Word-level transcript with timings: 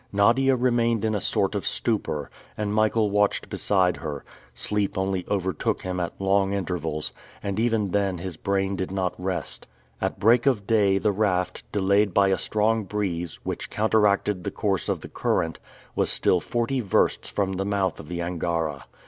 Nadia 0.11 0.55
remained 0.55 1.05
in 1.05 1.13
a 1.13 1.21
sort 1.21 1.53
of 1.53 1.63
stupor, 1.67 2.31
and 2.57 2.73
Michael 2.73 3.11
watched 3.11 3.51
beside 3.51 3.97
her; 3.97 4.25
sleep 4.55 4.97
only 4.97 5.27
overtook 5.29 5.83
him 5.83 5.99
at 5.99 6.19
long 6.19 6.53
intervals, 6.53 7.13
and 7.43 7.59
even 7.59 7.91
then 7.91 8.17
his 8.17 8.35
brain 8.35 8.75
did 8.75 8.91
not 8.91 9.13
rest. 9.19 9.67
At 10.01 10.19
break 10.19 10.47
of 10.47 10.65
day, 10.65 10.97
the 10.97 11.11
raft, 11.11 11.71
delayed 11.71 12.15
by 12.15 12.29
a 12.29 12.39
strong 12.39 12.83
breeze, 12.83 13.37
which 13.43 13.69
counteracted 13.69 14.43
the 14.43 14.49
course 14.49 14.89
of 14.89 15.01
the 15.01 15.07
current, 15.07 15.59
was 15.95 16.09
still 16.09 16.39
forty 16.39 16.79
versts 16.79 17.29
from 17.29 17.53
the 17.53 17.63
mouth 17.63 17.99
of 17.99 18.07
the 18.07 18.23
Angara. 18.23 18.85